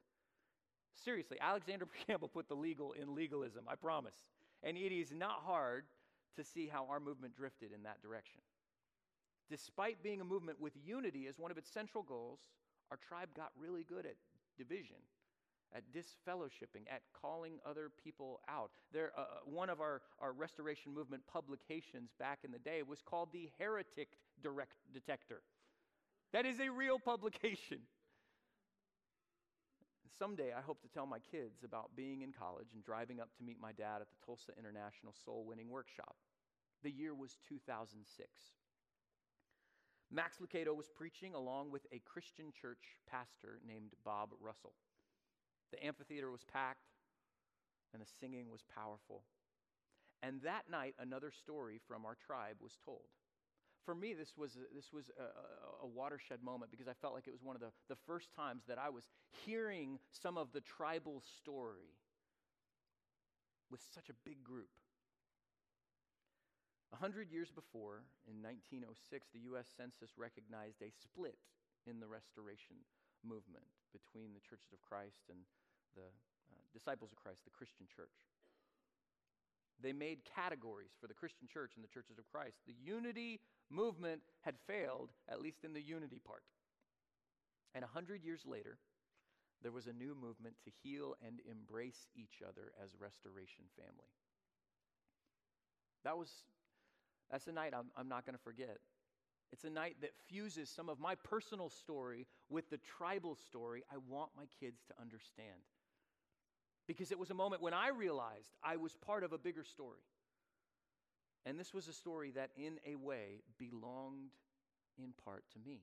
[1.05, 4.17] Seriously, Alexander Campbell put the legal in legalism, I promise.
[4.63, 5.85] And it is not hard
[6.37, 8.41] to see how our movement drifted in that direction.
[9.49, 12.41] Despite being a movement with unity as one of its central goals,
[12.91, 14.17] our tribe got really good at
[14.59, 14.97] division
[15.75, 18.71] at disfellowshipping, at calling other people out.
[18.93, 23.03] There, uh, uh, one of our, our restoration movement publications back in the day was
[23.03, 24.09] called the Heretic
[24.43, 25.43] Direct Detector.
[26.33, 27.81] That is a real publication.
[30.19, 33.45] Someday, I hope to tell my kids about being in college and driving up to
[33.45, 36.17] meet my dad at the Tulsa International Soul Winning Workshop.
[36.83, 38.29] The year was 2006.
[40.11, 44.73] Max Lucado was preaching along with a Christian church pastor named Bob Russell.
[45.73, 46.87] The amphitheater was packed,
[47.93, 49.23] and the singing was powerful.
[50.23, 53.09] And that night, another story from our tribe was told.
[53.85, 57.33] for me, this was, this was a, a, watershed moment because I felt like it
[57.33, 59.05] was one of the, the first times that I was
[59.45, 61.95] hearing some of the tribal story
[63.71, 64.71] with such a big group.
[66.93, 69.67] A hundred years before, in 1906, the U.S.
[69.77, 71.39] Census recognized a split
[71.87, 72.77] in the restoration
[73.27, 75.43] movement between the churches of Christ and
[75.99, 78.15] the uh, disciples of Christ, the Christian church.
[79.83, 82.57] They made categories for the Christian church and the churches of Christ.
[82.67, 86.43] The unity movement had failed, at least in the unity part.
[87.75, 88.79] And a hundred years later,
[89.63, 94.09] there was a new movement to heal and embrace each other as restoration family.
[96.05, 96.31] That was,
[97.31, 98.79] that's a night I'm, I'm not going to forget.
[99.53, 103.97] It's a night that fuses some of my personal story with the tribal story I
[104.09, 105.63] want my kids to understand.
[106.87, 110.01] Because it was a moment when I realized I was part of a bigger story.
[111.45, 114.31] And this was a story that, in a way, belonged
[114.99, 115.83] in part to me.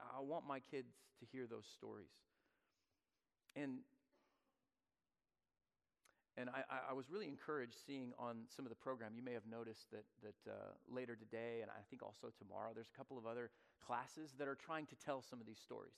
[0.00, 2.10] I want my kids to hear those stories.
[3.54, 3.78] And
[6.36, 9.12] and I, I, was really encouraged seeing on some of the program.
[9.16, 10.54] You may have noticed that, that uh,
[10.88, 13.50] later today, and I think also tomorrow, there's a couple of other
[13.84, 15.94] classes that are trying to tell some of these stories,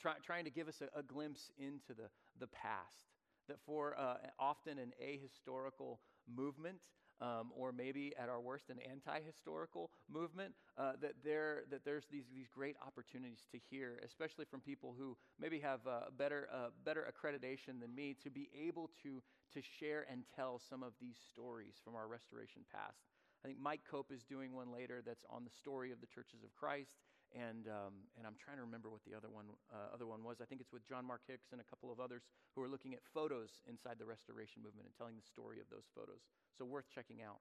[0.00, 3.14] try, trying to give us a, a, glimpse into the, the past.
[3.48, 5.98] That for uh, often an ahistorical
[6.32, 6.78] movement,
[7.22, 12.04] um, or maybe at our worst, an anti historical movement, uh, that, there, that there's
[12.10, 16.68] these, these great opportunities to hear, especially from people who maybe have uh, better, uh,
[16.84, 19.22] better accreditation than me, to be able to,
[19.54, 22.98] to share and tell some of these stories from our restoration past.
[23.44, 26.44] I think Mike Cope is doing one later that's on the story of the churches
[26.44, 26.98] of Christ
[27.34, 30.40] and um, and I'm trying to remember what the other one uh, other one was.
[30.40, 32.22] I think it's with John Mark Hicks and a couple of others
[32.54, 35.88] who are looking at photos inside the Restoration movement and telling the story of those
[35.94, 36.20] photos.
[36.56, 37.40] So worth checking out.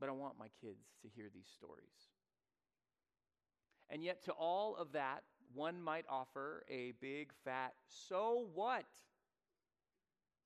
[0.00, 2.14] But I want my kids to hear these stories.
[3.90, 8.84] And yet, to all of that, one might offer a big fat, so what?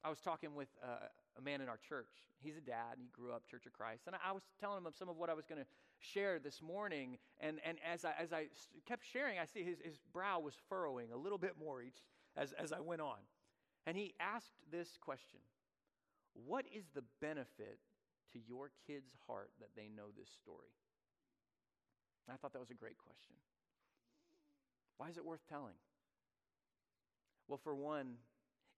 [0.04, 1.06] I was talking with uh,
[1.38, 2.10] a man in our church.
[2.38, 4.02] He's a dad, he grew up Church of Christ.
[4.06, 5.66] And I was telling him some of what I was going to
[6.02, 7.18] share this morning.
[7.40, 8.46] And, and as, I, as I
[8.86, 11.98] kept sharing, I see his, his brow was furrowing a little bit more each
[12.36, 13.18] as, as I went on.
[13.86, 15.40] And he asked this question
[16.46, 17.78] What is the benefit
[18.32, 20.72] to your kid's heart that they know this story?
[22.32, 23.34] I thought that was a great question.
[24.96, 25.74] Why is it worth telling?
[27.48, 28.14] Well, for one,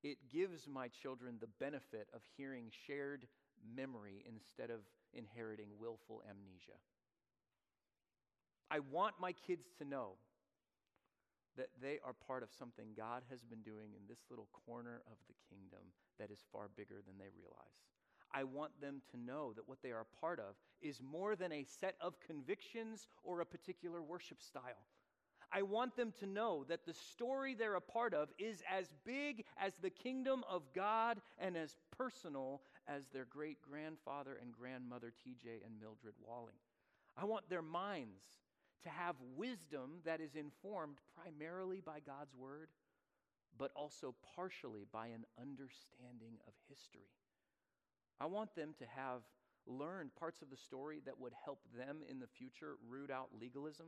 [0.02, 3.26] it gives my children the benefit of hearing shared
[3.76, 4.80] memory instead of
[5.12, 6.78] inheriting willful amnesia.
[8.74, 10.14] I want my kids to know
[11.56, 15.16] that they are part of something God has been doing in this little corner of
[15.28, 17.78] the kingdom that is far bigger than they realize.
[18.34, 21.52] I want them to know that what they are a part of is more than
[21.52, 24.88] a set of convictions or a particular worship style.
[25.52, 29.44] I want them to know that the story they're a part of is as big
[29.56, 35.64] as the kingdom of God and as personal as their great grandfather and grandmother, TJ
[35.64, 36.56] and Mildred Walling.
[37.16, 38.24] I want their minds
[38.82, 42.68] to have wisdom that is informed primarily by God's word,
[43.58, 47.08] but also partially by an understanding of history.
[48.20, 49.22] I want them to have
[49.66, 53.86] learned parts of the story that would help them in the future root out legalism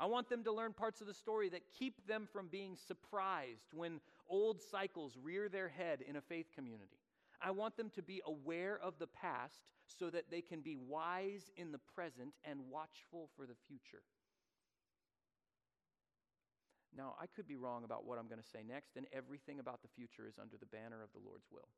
[0.00, 3.66] I want them to learn parts of the story that keep them from being surprised
[3.74, 6.99] when old cycles rear their head in a faith community.
[7.42, 11.50] I want them to be aware of the past so that they can be wise
[11.56, 14.02] in the present and watchful for the future.
[16.96, 19.80] Now, I could be wrong about what I'm going to say next, and everything about
[19.82, 21.68] the future is under the banner of the Lord's will.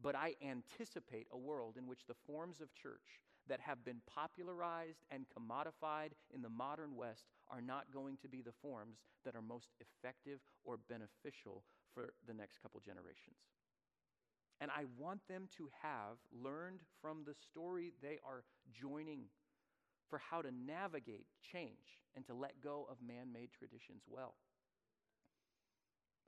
[0.00, 5.04] But I anticipate a world in which the forms of church that have been popularized
[5.10, 9.42] and commodified in the modern West are not going to be the forms that are
[9.42, 13.55] most effective or beneficial for the next couple generations.
[14.60, 19.24] And I want them to have learned from the story they are joining
[20.08, 24.34] for how to navigate change and to let go of man made traditions well.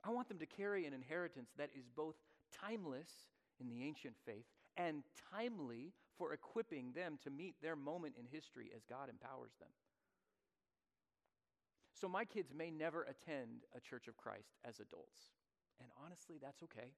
[0.03, 2.15] I want them to carry an inheritance that is both
[2.53, 3.09] timeless
[3.59, 4.45] in the ancient faith
[4.77, 9.69] and timely for equipping them to meet their moment in history as God empowers them.
[11.99, 15.19] So, my kids may never attend a Church of Christ as adults.
[15.81, 16.93] And honestly, that's okay.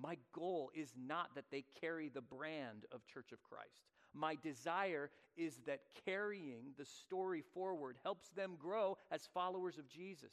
[0.00, 3.82] My goal is not that they carry the brand of Church of Christ.
[4.14, 10.32] My desire is that carrying the story forward helps them grow as followers of Jesus,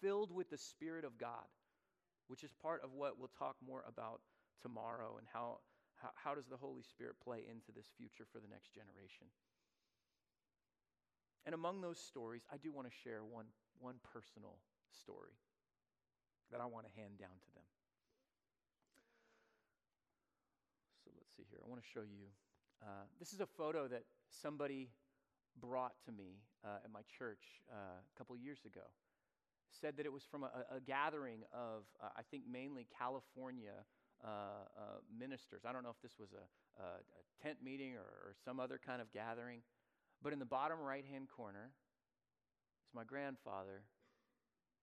[0.00, 1.46] filled with the Spirit of God,
[2.26, 4.20] which is part of what we'll talk more about
[4.60, 5.58] tomorrow and how,
[5.98, 9.26] How, how does the Holy Spirit play into this future for the next generation?
[11.46, 13.46] And among those stories, I do want to share one,
[13.80, 14.58] one personal
[14.90, 15.34] story
[16.52, 17.66] that I want to hand down to them.
[21.02, 21.60] So let's see here.
[21.64, 22.26] I want to show you.
[22.82, 24.90] Uh, this is a photo that somebody
[25.60, 28.86] brought to me uh, at my church uh, a couple years ago.
[29.70, 33.86] Said that it was from a, a gathering of, uh, I think, mainly California
[34.24, 34.80] uh, uh,
[35.16, 35.62] ministers.
[35.68, 38.80] I don't know if this was a, a, a tent meeting or, or some other
[38.84, 39.60] kind of gathering,
[40.22, 41.70] but in the bottom right hand corner
[42.82, 43.82] is my grandfather,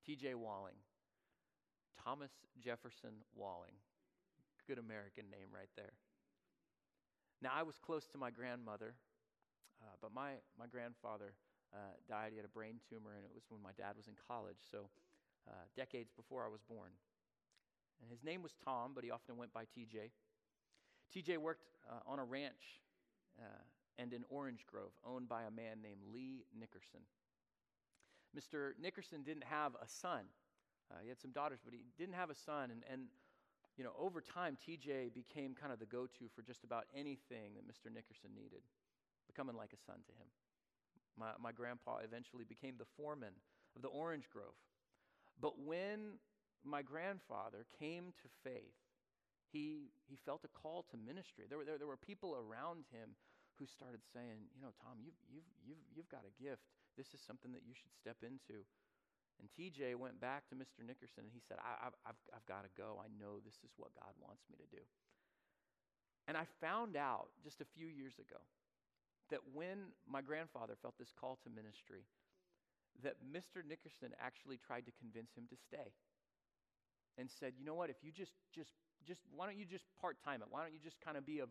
[0.06, 0.36] T.J.
[0.36, 0.80] Walling,
[2.02, 2.32] Thomas
[2.64, 3.76] Jefferson Walling.
[4.68, 5.94] Good American name right there.
[7.42, 8.96] Now, I was close to my grandmother,
[9.82, 11.34] uh, but my, my grandfather
[11.74, 12.32] uh, died.
[12.32, 14.90] He had a brain tumor, and it was when my dad was in college, so
[15.48, 16.92] uh, decades before I was born.
[18.02, 20.12] And his name was Tom, but he often went by TJ.
[21.16, 22.82] TJ worked uh, on a ranch
[23.40, 23.64] uh,
[23.98, 27.02] and in Orange Grove, owned by a man named Lee Nickerson.
[28.36, 28.72] Mr.
[28.82, 30.26] Nickerson didn't have a son.
[30.92, 32.70] Uh, he had some daughters, but he didn't have a son.
[32.72, 33.08] And, and,
[33.78, 37.56] you know, over time, TJ became kind of the go to for just about anything
[37.56, 37.92] that Mr.
[37.92, 38.64] Nickerson needed,
[39.28, 40.30] becoming like a son to him.
[41.20, 43.36] My, my grandpa eventually became the foreman
[43.76, 44.56] of the Orange Grove.
[45.40, 46.20] But when
[46.64, 48.80] my grandfather came to faith,
[49.52, 51.46] he, he felt a call to ministry.
[51.48, 53.16] There were, there, there were people around him
[53.60, 56.64] who started saying, You know, Tom, you've, you've, you've, you've got a gift.
[56.98, 58.64] This is something that you should step into.
[59.40, 60.82] And TJ went back to Mr.
[60.86, 63.02] Nickerson and he said, I, have I've, I've got to go.
[63.04, 64.84] I know this is what God wants me to do.
[66.28, 68.42] And I found out just a few years ago
[69.30, 72.08] that when my grandfather felt this call to ministry,
[73.04, 73.62] that Mr.
[73.62, 75.92] Nickerson actually tried to convince him to stay
[77.18, 78.72] and said, you know what, if you just, just
[79.06, 81.46] just why don't you just part-time it why don't you just kind of be a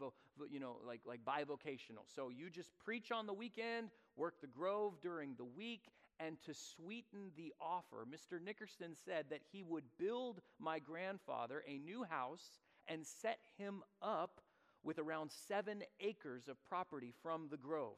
[0.50, 4.94] you know like like bivocational so you just preach on the weekend work the grove
[5.00, 5.88] during the week
[6.20, 11.78] and to sweeten the offer mr nickerson said that he would build my grandfather a
[11.78, 12.58] new house
[12.88, 14.40] and set him up
[14.82, 17.96] with around seven acres of property from the grove.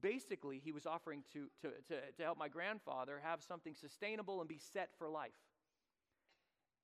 [0.00, 4.48] Basically he was offering to, to, to, to help my grandfather have something sustainable and
[4.48, 5.30] be set for life.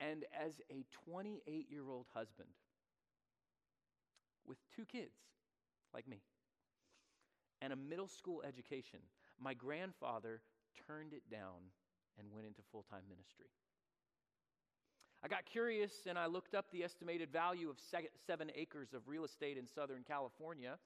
[0.00, 2.48] And as a 28 year old husband
[4.46, 5.16] with two kids,
[5.94, 6.20] like me,
[7.60, 9.00] and a middle school education,
[9.40, 10.40] my grandfather
[10.86, 11.72] turned it down
[12.18, 13.46] and went into full time ministry.
[15.22, 17.76] I got curious and I looked up the estimated value of
[18.26, 20.78] seven acres of real estate in Southern California.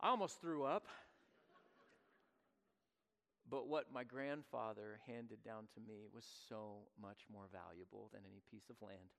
[0.00, 0.86] I almost threw up.
[3.48, 8.40] But what my grandfather handed down to me was so much more valuable than any
[8.50, 9.10] piece of land.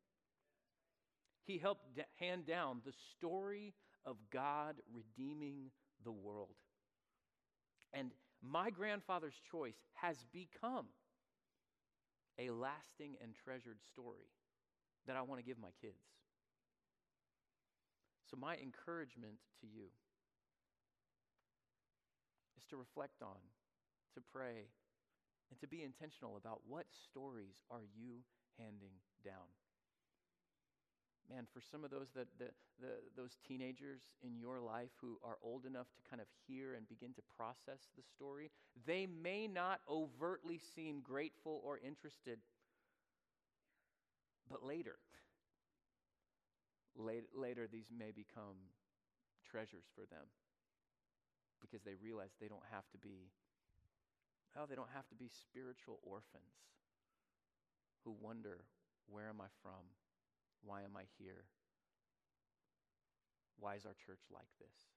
[1.45, 3.73] He helped hand down the story
[4.05, 5.69] of God redeeming
[6.03, 6.55] the world.
[7.93, 8.11] And
[8.43, 10.87] my grandfather's choice has become
[12.37, 14.29] a lasting and treasured story
[15.07, 16.03] that I want to give my kids.
[18.29, 19.87] So, my encouragement to you
[22.57, 23.37] is to reflect on
[24.13, 24.69] to pray,
[25.49, 28.21] and to be intentional about what stories are you
[28.57, 29.49] handing down.
[31.29, 32.49] Man, for some of those that the,
[32.79, 36.87] the, those teenagers in your life who are old enough to kind of hear and
[36.87, 38.51] begin to process the story,
[38.85, 42.39] they may not overtly seem grateful or interested,
[44.49, 44.97] but later,
[46.95, 48.59] later, later these may become
[49.49, 50.27] treasures for them
[51.61, 53.31] because they realize they don't have to be
[54.55, 56.53] Oh, they don't have to be spiritual orphans
[58.05, 58.65] who wonder,
[59.07, 59.81] where am I from?
[60.63, 61.45] Why am I here?
[63.59, 64.89] Why is our church like this?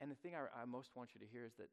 [0.00, 1.70] And the thing I, I most want you to hear is that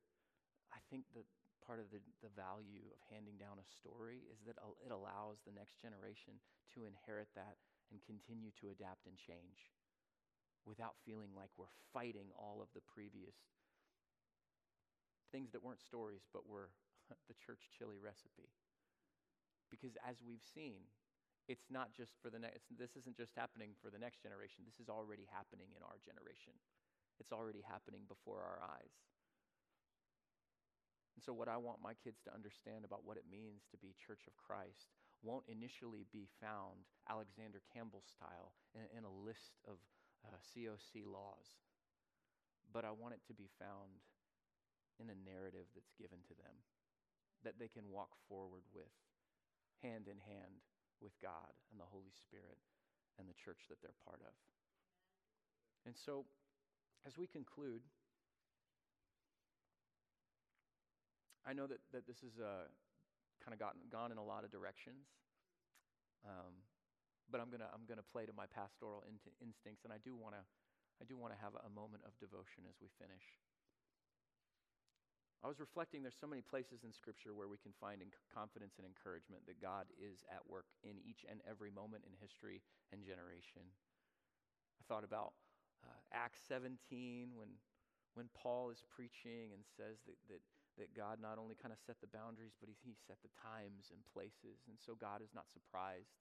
[0.74, 1.30] I think that
[1.62, 5.54] part of the, the value of handing down a story is that it allows the
[5.54, 6.42] next generation
[6.74, 7.58] to inherit that
[7.94, 9.74] and continue to adapt and change
[10.66, 13.38] without feeling like we're fighting all of the previous
[15.30, 16.74] things that weren't stories but were
[17.30, 18.50] the church chili recipe.
[19.70, 20.90] Because as we've seen,
[21.46, 24.66] it's not just for the next, this isn't just happening for the next generation.
[24.66, 26.58] This is already happening in our generation.
[27.22, 28.96] It's already happening before our eyes.
[31.16, 33.96] And so, what I want my kids to understand about what it means to be
[33.96, 34.92] Church of Christ
[35.24, 39.80] won't initially be found Alexander Campbell style in, in a list of
[40.28, 41.56] uh, COC laws,
[42.74, 44.04] but I want it to be found
[45.00, 46.60] in a narrative that's given to them
[47.48, 48.92] that they can walk forward with,
[49.80, 50.60] hand in hand
[51.02, 52.58] with God and the Holy Spirit,
[53.18, 54.34] and the church that they're part of.
[55.86, 56.26] And so,
[57.06, 57.82] as we conclude,
[61.46, 62.66] I know that, that this has uh,
[63.44, 65.06] kind of gotten gone in a lot of directions,
[66.26, 66.66] um,
[67.30, 70.34] but I'm gonna I'm gonna play to my pastoral in- instincts, and I do want
[70.34, 70.42] to
[71.02, 73.45] I do want to have a moment of devotion as we finish.
[75.44, 78.02] I was reflecting, there's so many places in Scripture where we can find
[78.34, 82.66] confidence and encouragement that God is at work in each and every moment in history
[82.90, 83.62] and generation.
[84.80, 85.38] I thought about
[85.86, 87.52] uh, Acts 17 when,
[88.18, 90.42] when Paul is preaching and says that, that,
[90.82, 93.94] that God not only kind of set the boundaries, but he, he set the times
[93.94, 94.66] and places.
[94.66, 96.18] And so God is not surprised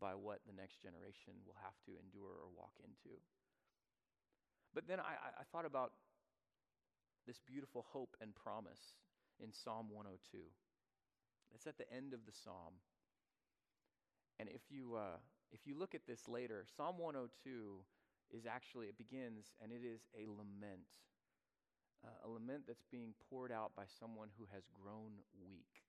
[0.00, 3.20] by what the next generation will have to endure or walk into.
[4.72, 5.92] But then I, I thought about
[7.26, 8.96] this beautiful hope and promise
[9.42, 10.38] in Psalm 102.
[11.54, 12.80] It's at the end of the psalm.
[14.38, 15.20] And if you, uh,
[15.52, 17.84] if you look at this later, Psalm 102
[18.32, 20.88] is actually, it begins and it is a lament.
[22.02, 25.86] Uh, a lament that's being poured out by someone who has grown weak.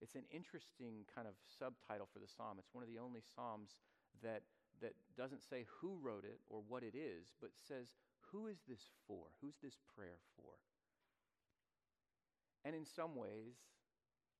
[0.00, 2.62] It's an interesting kind of subtitle for the psalm.
[2.62, 3.74] It's one of the only psalms
[4.22, 4.42] that,
[4.80, 7.90] that doesn't say who wrote it or what it is, but says,
[8.32, 9.32] who is this for?
[9.40, 10.58] Who's this prayer for?
[12.64, 13.56] And in some ways,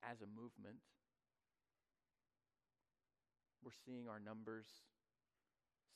[0.04, 0.82] as a movement,
[3.64, 4.66] we're seeing our numbers,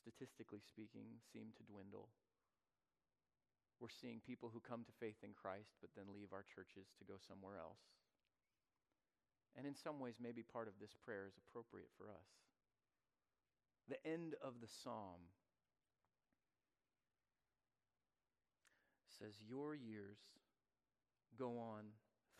[0.01, 2.09] statistically speaking, seem to dwindle.
[3.81, 7.05] We're seeing people who come to faith in Christ but then leave our churches to
[7.05, 7.83] go somewhere else.
[9.59, 12.31] And in some ways, maybe part of this prayer is appropriate for us.
[13.91, 15.29] The end of the psalm
[19.23, 20.19] says, Your years
[21.39, 21.85] go on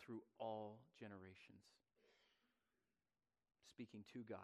[0.03, 1.63] through all generations.
[3.69, 4.39] Speaking to God.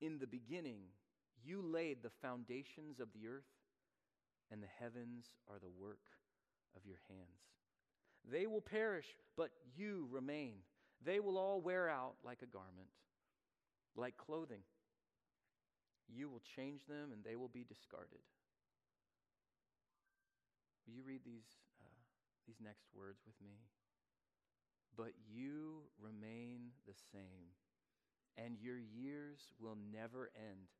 [0.00, 0.80] In the beginning,
[1.44, 3.44] you laid the foundations of the earth,
[4.50, 6.02] and the heavens are the work
[6.76, 7.40] of your hands.
[8.30, 9.06] They will perish,
[9.36, 10.54] but you remain.
[11.04, 12.88] They will all wear out like a garment,
[13.96, 14.62] like clothing.
[16.08, 18.20] You will change them, and they will be discarded.
[20.86, 21.48] Will you read these
[21.80, 22.04] uh,
[22.46, 23.56] these next words with me.
[24.96, 27.50] But you remain the same,
[28.36, 30.70] and your years will never end.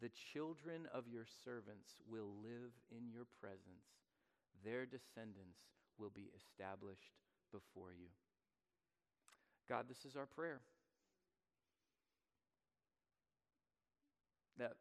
[0.00, 4.00] The children of your servants will live in your presence,
[4.64, 5.60] their descendants
[5.98, 7.12] will be established
[7.52, 8.08] before you.
[9.68, 10.60] God, this is our prayer.
[14.58, 14.72] That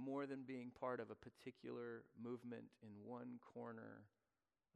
[0.00, 4.02] more than being part of a particular movement in one corner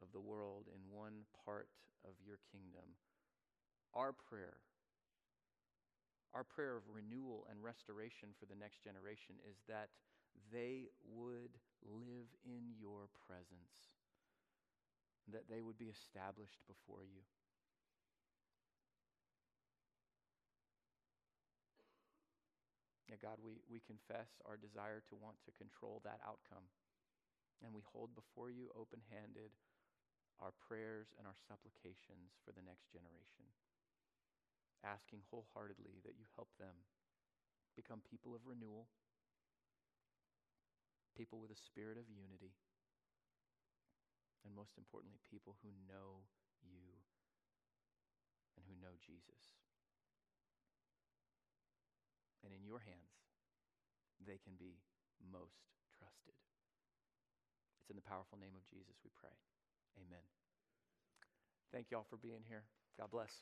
[0.03, 1.68] of the world in one part
[2.05, 2.85] of your kingdom.
[3.95, 4.59] Our prayer,
[6.35, 9.89] our prayer of renewal and restoration for the next generation is that
[10.53, 11.55] they would
[11.87, 13.95] live in your presence,
[15.33, 17.22] that they would be established before you.
[23.14, 26.66] Yeah, God, we, we confess our desire to want to control that outcome.
[27.62, 29.54] And we hold before you open handed
[30.42, 33.46] our prayers and our supplications for the next generation,
[34.82, 36.74] asking wholeheartedly that you help them
[37.78, 38.90] become people of renewal,
[41.14, 42.58] people with a spirit of unity,
[44.42, 46.26] and most importantly, people who know
[46.66, 46.98] you
[48.58, 49.63] and who know Jesus.
[52.45, 53.16] And in your hands,
[54.20, 54.76] they can be
[55.24, 55.64] most
[55.97, 56.36] trusted.
[57.80, 59.32] It's in the powerful name of Jesus we pray.
[59.97, 60.24] Amen.
[61.72, 62.68] Thank you all for being here.
[63.01, 63.32] God bless.